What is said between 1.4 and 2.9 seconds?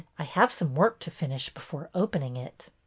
before opening it."